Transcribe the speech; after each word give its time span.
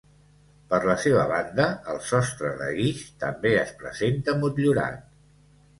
Per 0.71 0.79
la 0.91 0.95
seva 1.03 1.25
banda, 1.33 1.67
el 1.93 2.01
sostre 2.07 2.51
de 2.63 2.73
guix 2.81 3.05
també 3.27 3.53
es 3.61 3.79
presenta 3.85 4.39
motllurat. 4.45 5.11